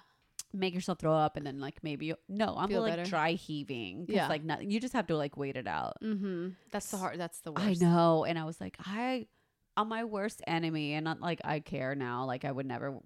[0.53, 3.03] make yourself throw up and then like maybe you, no i'm Feel like better.
[3.03, 4.27] dry heaving Yeah.
[4.27, 6.49] like nothing you just have to like wait it out Mm-hmm.
[6.71, 7.19] That's the hard.
[7.19, 7.63] That's the worst.
[7.65, 9.27] i know and i was like i
[9.75, 12.97] i'm my worst enemy and not like i care now like i would never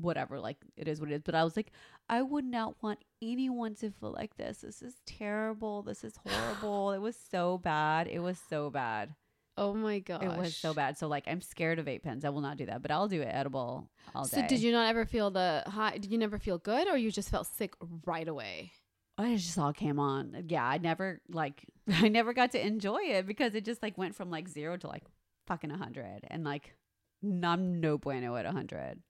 [0.00, 1.70] whatever like it is what it is but i was like
[2.08, 6.92] i would not want anyone to feel like this this is terrible this is horrible
[6.92, 9.14] it was so bad it was so bad
[9.56, 10.20] Oh my gosh.
[10.24, 12.66] it was so bad so like i'm scared of vape pens i will not do
[12.66, 15.62] that but i'll do it edible all day So did you not ever feel the
[15.66, 15.92] high?
[15.98, 18.72] Did you never feel good, or you just felt sick right away?
[19.16, 20.46] It just all came on.
[20.48, 24.16] Yeah, I never like I never got to enjoy it because it just like went
[24.16, 25.04] from like zero to like
[25.46, 26.74] fucking a hundred, and like
[27.22, 29.00] I'm no bueno at a hundred.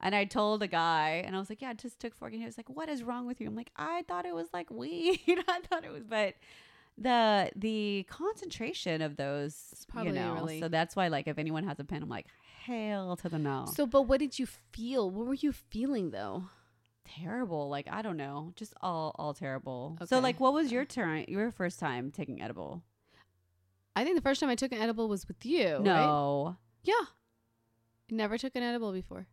[0.00, 2.36] And I told a guy, and I was like, "Yeah, I just took four." And
[2.38, 4.70] he was like, "What is wrong with you?" I'm like, "I thought it was like
[4.70, 5.20] weed.
[5.48, 6.34] I thought it was, but
[6.98, 10.34] the the concentration of those, you know.
[10.34, 12.26] really- So that's why, like, if anyone has a pen, I'm like,
[12.64, 13.66] hail to the no.
[13.74, 15.08] So, but what did you feel?
[15.10, 16.44] What were you feeling though?
[17.22, 17.68] terrible.
[17.68, 19.96] Like I don't know, just all all terrible.
[20.06, 20.74] So like, what was uh.
[20.74, 21.24] your turn?
[21.28, 22.82] Your first time taking edible?
[23.94, 25.76] I think the first time I took an edible was with you.
[25.76, 25.82] right?
[25.82, 26.94] No, Yeah.
[28.10, 29.26] Never took an edible before.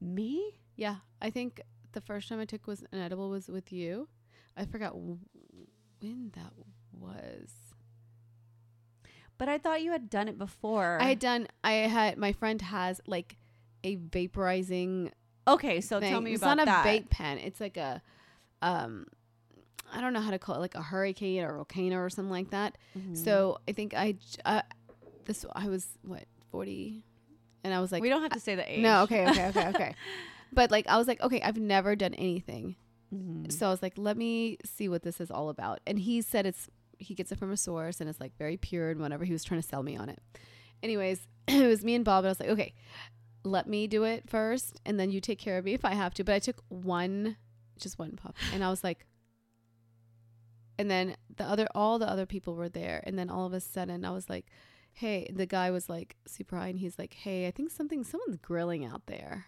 [0.00, 0.58] Me.
[0.76, 0.96] Yeah.
[1.20, 1.60] I think
[1.92, 4.08] the first time I took was an edible was with you.
[4.56, 5.18] I forgot w-
[6.00, 6.52] when that
[6.92, 7.50] was.
[9.38, 10.98] But I thought you had done it before.
[11.00, 11.48] I had done.
[11.64, 13.36] I had my friend has like
[13.82, 15.10] a vaporizing.
[15.48, 16.10] okay, so thing.
[16.10, 17.38] tell me it's about not a vape pen.
[17.38, 18.00] It's like a,
[18.62, 19.06] um,
[19.92, 22.30] I don't know how to call it, like a hurricane or a volcano or something
[22.30, 22.78] like that.
[22.96, 23.16] Mhm.
[23.16, 24.62] So I think I, uh,
[25.24, 27.02] this I was what forty,
[27.64, 28.80] and I was like, we don't have to say the age.
[28.82, 29.94] no, okay, okay, okay, okay.
[30.52, 32.76] But like I was like, okay, I've never done anything.
[33.12, 33.50] Mhm.
[33.50, 35.80] So I was like, let me see what this is all about.
[35.84, 38.90] And he said it's he gets it from a source and it's like very pure
[38.90, 39.24] and whatever.
[39.24, 40.20] He was trying to sell me on it.
[40.80, 42.74] Anyways, it was me and Bob, and I was like, okay,
[43.42, 46.14] let me do it first, and then you take care of me if I have
[46.14, 46.24] to.
[46.24, 47.36] But I took one,
[47.80, 49.06] just one puff, and I was like,
[50.78, 53.60] and then the other, all the other people were there, and then all of a
[53.60, 54.46] sudden I was like,
[54.94, 58.36] hey, the guy was like super high, and he's like, hey, I think something, someone's
[58.38, 59.46] grilling out there,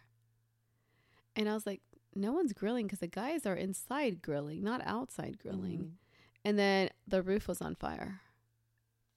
[1.35, 1.81] and I was like
[2.15, 5.79] no one's grilling because the guys are inside grilling, not outside grilling.
[5.79, 5.91] Mhm.
[6.47, 8.21] And then the roof was on fire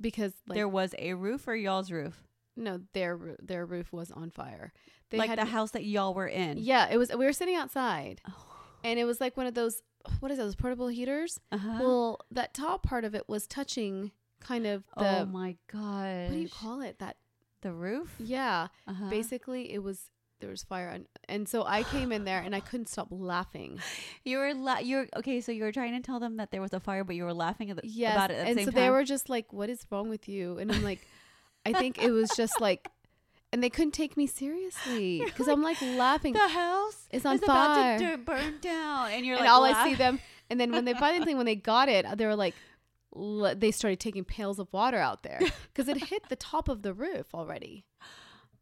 [0.01, 2.23] because like there was a roof or y'all's roof,
[2.57, 4.73] no, their their roof was on fire.
[5.11, 6.57] They like had the house that y'all were in.
[6.57, 7.09] yeah, it was.
[7.09, 8.45] We were sitting outside, Oh.
[8.83, 9.81] and it was like one of those
[10.19, 11.39] what is those portable heaters?
[11.53, 11.77] Uh-huh.
[11.79, 16.27] Well, that top part of it was touching kind of the oh my god.
[16.29, 16.99] what do you call it?
[16.99, 17.17] That
[17.61, 18.15] the roof?
[18.19, 19.09] yeah, Uh-huh.
[19.09, 22.61] basically it was there was fire on, and so I came in there and I
[22.61, 23.79] couldn't stop laughing.
[24.23, 25.41] You were la- you're okay.
[25.41, 27.33] So you were trying to tell them that there was a fire, but you were
[27.33, 28.81] laughing at the, yes, about it at the and same so time.
[28.81, 31.05] they were just like, "What is wrong with you?" And I'm like,
[31.65, 32.87] I think it was just like,
[33.51, 36.33] and they couldn't take me seriously because I'm like laughing.
[36.33, 37.95] the house It's on is fire.
[37.95, 40.85] about to burn down, and you're and like, all I see them, and then when
[40.85, 42.55] they finally when they got it, they were like,
[43.19, 45.39] l- they started taking pails of water out there
[45.73, 47.85] because it hit the top of the roof already,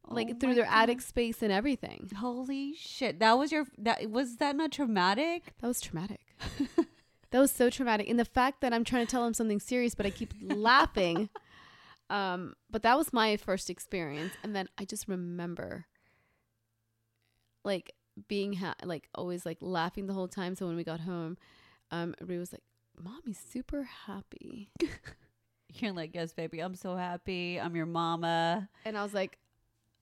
[0.08, 0.74] like Oh through their God.
[0.84, 2.10] attic space and everything.
[2.18, 3.20] Holy shit!
[3.20, 5.54] That was your that was that not traumatic?
[5.62, 6.22] That was traumatic.
[7.32, 9.94] that was so traumatic, and the fact that I'm trying to tell them something serious,
[9.96, 11.30] but I keep laughing.
[12.10, 15.88] Um, but that was my first experience, and then I just remember,
[17.66, 17.92] like,
[18.30, 20.56] being ha- like always like laughing the whole time.
[20.56, 21.38] So when we got home,
[21.92, 22.64] um, Rhea was like,
[23.02, 24.72] "Mommy's super happy,"
[25.80, 27.60] You're like, yes, baby, I'm so happy.
[27.60, 28.70] I'm your mama.
[28.86, 29.38] and I was like,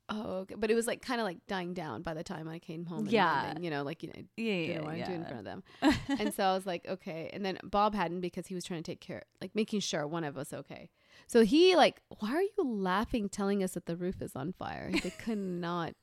[0.10, 0.55] "Oh," okay.
[0.55, 3.08] but it was like kind of like dying down by the time I came home.
[3.10, 3.58] Yeah.
[3.60, 5.63] you know, like you know, Yeah, yeah, want to do it in front of them.
[6.19, 7.29] and so I was like, okay.
[7.34, 10.23] And then Bob hadn't because he was trying to take care, like making sure one
[10.23, 10.89] of us okay.
[11.27, 14.91] So he like, why are you laughing, telling us that the roof is on fire?
[14.91, 15.93] They could not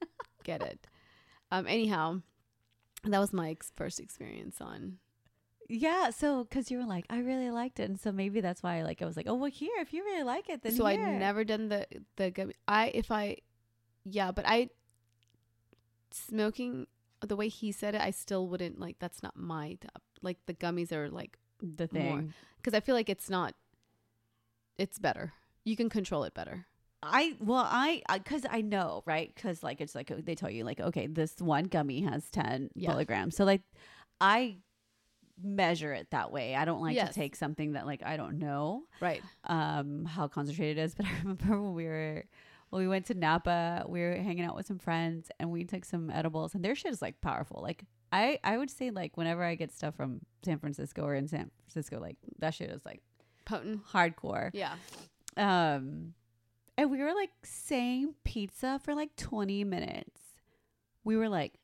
[0.45, 0.87] get it.
[1.51, 1.67] Um.
[1.67, 2.21] Anyhow,
[3.05, 4.99] that was my ex- first experience on.
[5.69, 8.83] Yeah, so because you were like, I really liked it, and so maybe that's why,
[8.83, 10.99] like, I was like, oh well, here, if you really like it, then so I'd
[11.01, 12.55] never done the the gummy.
[12.69, 13.39] I if I,
[14.05, 14.71] yeah, but I
[16.11, 16.87] smoking
[17.21, 18.97] the way he said it, I still wouldn't like.
[18.99, 19.79] That's not my.
[20.21, 22.19] Like the gummies are like the more.
[22.19, 22.35] thing.
[22.57, 23.55] because I feel like it's not.
[24.79, 25.33] It's better.
[25.65, 26.67] You can control it better.
[27.03, 30.79] I well, I because I, know right because like it's like they tell you like
[30.81, 32.91] okay, this one gummy has ten Yeah.
[32.91, 33.63] milligrams, so like
[34.21, 34.59] I
[35.41, 36.55] measure it that way.
[36.55, 37.09] I don't like Yes.
[37.09, 39.23] to take something that like I don't know Right.
[39.45, 40.95] um how concentrated it is.
[40.97, 42.25] But I remember when we were
[42.71, 45.85] when we went to Napa, we were hanging out with some friends and we took
[45.85, 47.61] some edibles, and their shit is like powerful.
[47.63, 51.29] Like I I would say like whenever I get stuff from San Francisco or in
[51.29, 53.03] San Francisco, like that shit is like
[53.45, 53.85] Potent.
[53.87, 54.51] hardcore.
[54.55, 54.75] Yeah.
[55.37, 56.15] Um,
[56.79, 60.21] and we were like saying pizza for like 20 minutes.
[61.05, 61.55] We were like,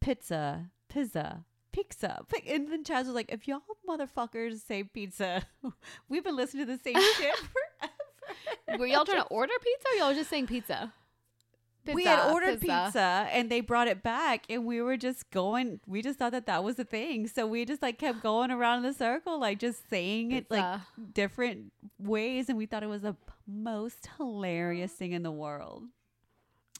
[0.00, 1.44] pizza, pizza,
[1.82, 2.20] pizza.
[2.28, 5.44] pi- And then Chaz was like, if y'all motherfuckers say pizza,
[6.08, 8.78] we've been listening to the same shit forever.
[8.78, 10.92] Were y'all trying to order pizza or y'all were just saying pizza?
[11.94, 13.26] we had ordered pizza.
[13.32, 16.62] and they brought it back and we were just going we just thought that that
[16.62, 19.88] was the thing so we just like kept going around in the circle like just
[19.88, 20.80] saying it like
[21.14, 25.84] different ways and we thought it was the most hilarious thing in the world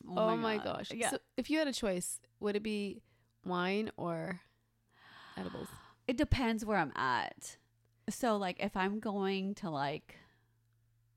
[0.06, 0.64] Oh, oh my, God.
[0.78, 0.90] gosh.
[0.92, 3.00] yeah So if you had a choice, would it be
[3.46, 4.40] wine or
[5.38, 5.68] edibles?
[6.06, 7.56] it depends where i'm at
[8.08, 10.16] so like if i'm going to like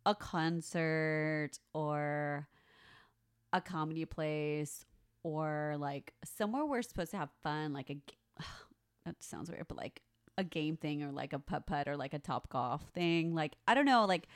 [0.06, 2.48] a concert or
[3.54, 4.86] a comedy place
[5.24, 8.02] or like somewhere we're supposed to have fun like a g-
[9.06, 10.02] that sounds weird but like
[10.38, 13.54] a game thing or like a putt putt or like a top golf thing like
[13.68, 14.28] i don't know like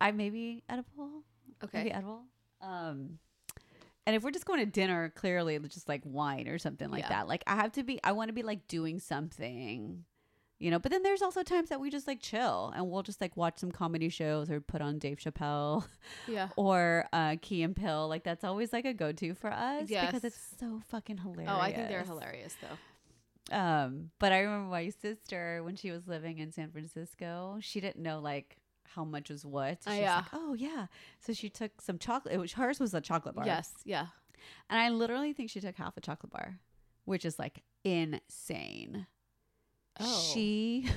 [0.00, 1.22] i maybe edible
[1.62, 1.78] Okay.
[1.78, 2.22] maybe edible
[2.60, 3.18] um
[4.06, 7.08] and if we're just going to dinner clearly just like wine or something like Yeah.
[7.10, 10.04] that like i have to be i want to be like doing something
[10.58, 13.20] you know but then there's also times that we just like chill and we'll just
[13.20, 15.84] like watch some comedy shows or put on dave chappelle
[16.28, 16.48] Yeah.
[16.56, 20.40] or uh Key and Peele like that's always like a go-to for us because it's
[20.60, 23.56] so fucking hilarious Oh, I think they're hilarious though.
[23.56, 28.02] um but i remember my sister when she was living in san francisco she didn't
[28.02, 28.56] know like
[28.94, 30.16] how much was what Oh, yeah.
[30.16, 30.86] like oh yeah
[31.20, 33.72] so she took some chocolate it was hers was a chocolate bar Yes.
[33.84, 34.06] Yeah.
[34.68, 36.58] and i literally think she took half a chocolate bar
[37.04, 39.06] which is like insane
[40.00, 40.30] Oh.
[40.32, 40.88] she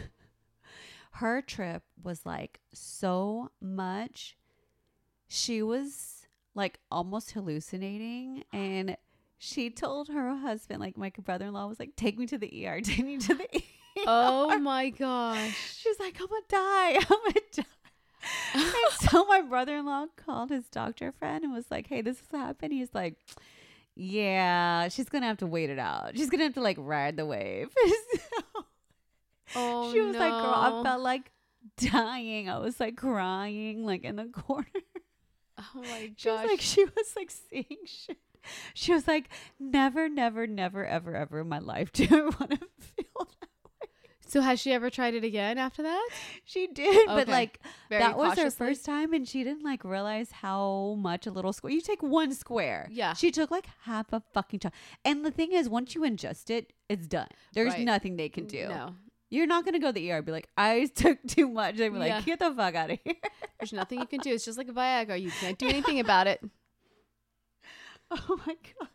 [1.12, 4.38] her trip was like so much
[5.28, 8.96] she was like almost hallucinating and
[9.38, 13.04] she told her husband like my brother-in-law was like take me to the er take
[13.06, 13.60] me to the er
[14.06, 15.78] Oh my gosh.
[15.78, 17.64] she's like i'm gonna die i'm gonna die
[18.54, 18.74] and
[19.12, 22.94] so my brother-in-law called his doctor friend and was like hey this has happened he's
[22.94, 23.16] like
[23.96, 27.26] yeah she's gonna have to wait it out she's gonna have to like ride the
[27.26, 27.70] wave
[29.56, 30.20] Oh she was no.
[30.20, 31.32] like, girl, I felt like
[31.78, 32.50] dying.
[32.50, 34.66] I was like crying, like in the corner.
[35.58, 36.16] Oh my gosh.
[36.18, 38.18] She was like, she was like seeing shit.
[38.74, 39.30] She was like,
[39.60, 42.95] never, never, never, ever, ever in my life do I want to.
[44.36, 46.10] So has she ever tried it again after that?
[46.44, 50.30] She did, but like Very that was her first time, and she didn't like realize
[50.30, 51.72] how much a little square.
[51.72, 52.90] You take one square.
[52.92, 53.14] Yeah.
[53.14, 54.74] She took like half a fucking chunk.
[55.06, 57.30] And the thing is, once you ingest it, it's done.
[57.54, 57.86] There's Right.
[57.86, 58.68] nothing they can do.
[58.68, 58.96] No.
[59.30, 61.78] You're not gonna go to the ER and be like, I took too much.
[61.78, 62.20] They'd be like, Yeah.
[62.22, 63.16] get the fuck out of here.
[63.62, 64.32] There's nothing you can do.
[64.34, 65.18] It's just like a Viagra.
[65.22, 66.44] You can't do anything about it.
[68.12, 68.90] Oh my god.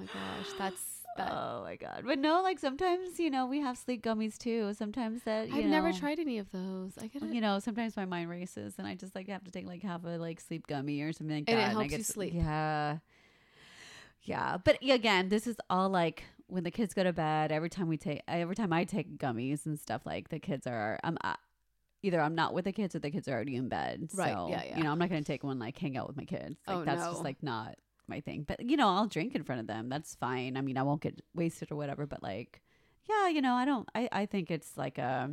[0.00, 0.82] Oh my gosh, that's
[1.16, 1.32] that.
[1.32, 2.04] Oh my god.
[2.06, 4.72] But no, like sometimes, you know, we have sleep gummies too.
[4.74, 6.92] Sometimes that you I've never tried any of those.
[6.98, 7.22] I get.
[7.22, 10.04] You know, sometimes my mind races and I just like have to take like half
[10.04, 11.68] a like sleep gummy or something like And it that.
[11.68, 12.32] I helps get you sleep.
[12.34, 12.98] Yeah.
[14.22, 14.58] Yeah.
[14.62, 17.96] But again, this is all like when the kids go to bed, every time we
[17.96, 21.34] take every time I take gummies and stuff like the kids are I'm uh,
[22.02, 24.10] either I'm not with the kids or the kids are already in bed.
[24.14, 24.78] Right, So, yeah, yeah.
[24.78, 26.56] You know, I'm not gonna take one like hang out with my kids.
[26.66, 27.10] Like Oh, that's no.
[27.12, 27.76] just like not
[28.10, 28.44] my thing.
[28.46, 29.88] But you know, I'll drink in front of them.
[29.88, 30.56] That's fine.
[30.56, 32.60] I mean, I won't get wasted or whatever, but like
[33.08, 35.30] yeah, you know, I don't I I think it's like a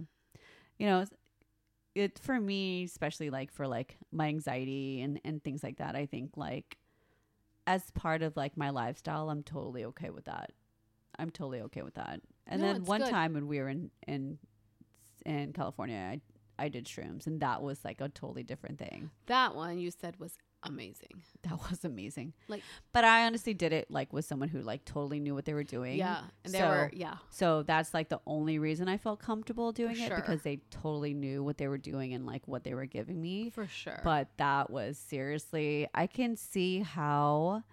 [0.80, 1.06] you know,
[1.96, 6.06] it for me, especially like for like my anxiety and and things like that, I
[6.06, 6.78] think like
[7.66, 10.52] as part of like my lifestyle, I'm totally okay with that.
[11.20, 12.22] I'm totally okay with that.
[12.46, 13.10] And No, then one good.
[13.10, 14.38] time when we were in in
[15.26, 16.22] in California, I
[16.60, 19.12] I did shrooms, and that was like a totally different thing.
[19.28, 21.22] That one you said was amazing.
[21.44, 22.34] That was amazing.
[22.48, 25.54] Like- but I honestly did it like with someone who like totally knew what they
[25.54, 25.98] were doing.
[25.98, 27.18] Yeah, and they So- were yeah.
[27.30, 31.44] So that's like the only reason I felt comfortable doing it because they totally knew
[31.44, 33.50] what they were doing and like what they were giving me.
[33.50, 34.02] For sure.
[34.04, 37.64] But that was seriously, I can see how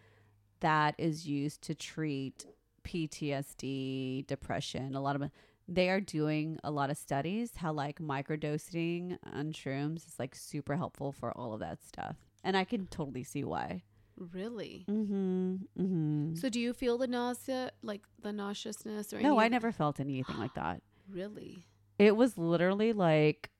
[0.61, 2.47] that is used to treat
[2.85, 4.95] PTSD, depression.
[4.95, 5.31] A lot of
[5.67, 10.77] they are doing a lot of studies how like microdosing on shrooms is like super
[10.77, 12.17] helpful for all of that stuff.
[12.45, 13.83] And I can totally see why.
[14.17, 14.85] really.
[14.89, 15.55] Mm-hmm.
[15.81, 16.35] Mm-hmm.
[16.37, 20.39] So do you feel the nausea, like the nauseousness or No, I never felt anything
[20.39, 20.81] like that.
[21.11, 21.67] Really?
[21.99, 23.51] It was literally like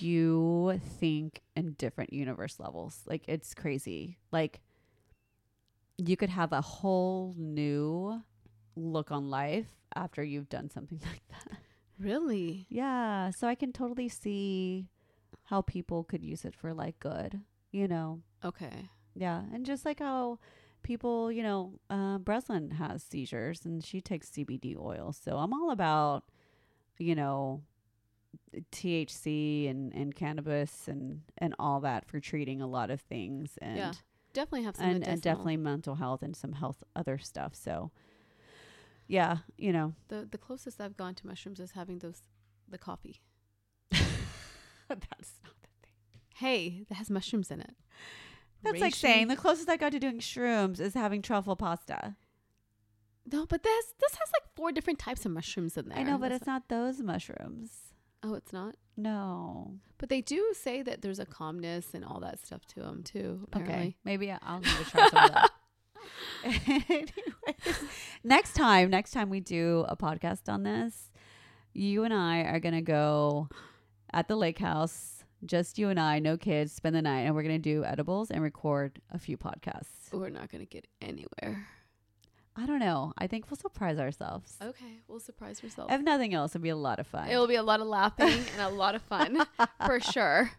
[0.00, 3.02] you think in different universe levels.
[3.06, 4.18] Like it's crazy.
[4.32, 4.60] Like
[5.98, 8.22] you could have a whole new
[8.74, 11.58] look on life after you've done something like that.
[11.98, 12.66] Really?
[12.68, 14.88] Yeah, so I can totally see
[15.44, 18.20] how people could use it for like good, you know.
[18.44, 18.88] Okay.
[19.14, 20.38] Yeah, and just like how
[20.82, 25.12] people, you know, uh, Breslin has seizures and she takes CBD oil.
[25.12, 26.24] So I'm all about,
[26.98, 27.62] you know,
[28.70, 33.78] THC and, and cannabis and, and all that for treating a lot of things and
[33.78, 33.92] Yeah,
[34.32, 37.54] Definitely have some and, and definitely mental health and some health other stuff.
[37.54, 37.90] So
[39.08, 42.22] yeah, you know, the the closest I've gone to mushrooms is having those
[42.68, 43.22] the coffee.
[43.90, 45.65] that's not.
[46.36, 47.74] Hey, that has mushrooms in it.
[48.62, 52.16] That's like saying the closest I got to doing shrooms is having truffle pasta.
[53.30, 55.98] no, but this this has like four different types of mushrooms in there.
[55.98, 57.70] I know, but That's it's not those mushrooms.
[58.22, 58.76] oh, it's not.
[58.96, 59.74] No.
[59.98, 63.40] But they do say that there's a calmness and all that stuff to them too.
[63.52, 63.74] Apparently.
[63.74, 65.50] Okay, maybe I'll need to try some of that.
[66.90, 67.12] Anyways,
[68.24, 71.10] next time, next time we do a podcast on this,
[71.72, 73.48] you and I are gonna go
[74.12, 77.42] at the lake house, just you and I, no kids, spend the night, and we're
[77.42, 80.12] gonna do edibles and record a few podcasts.
[80.12, 81.66] We're not gonna get anywhere.
[82.58, 83.12] I don't know.
[83.18, 84.56] I think we'll surprise ourselves.
[84.62, 85.92] Okay, we'll surprise ourselves.
[85.92, 87.28] If nothing else, it'll be a lot of fun.
[87.28, 89.44] It will be a lot of laughing and a lot of fun
[89.84, 90.50] for sure.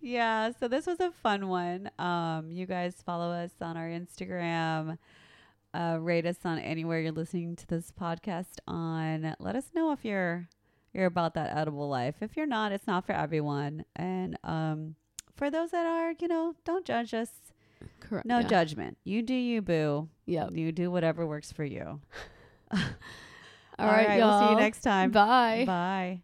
[0.00, 1.88] yeah, so this was a fun one.
[2.00, 4.98] Um, you guys follow us on our Instagram.
[5.72, 9.36] Uh, rate us on anywhere you're listening to this podcast on.
[9.38, 10.48] Let us know if you're
[10.92, 12.16] you're about that edible life.
[12.20, 13.84] If you're not, it's not for everyone.
[13.96, 14.96] And um,
[15.36, 17.30] for those that are, you know, don't judge us.
[18.00, 18.26] Correct.
[18.26, 18.48] No yeah.
[18.48, 18.98] judgment.
[19.04, 20.08] You do you, boo.
[20.26, 20.50] Yep.
[20.52, 22.00] You do whatever works for you.
[22.72, 24.40] All right, y'all.
[24.40, 25.10] We'll see you next time.
[25.10, 25.64] Bye.
[25.66, 26.22] Bye.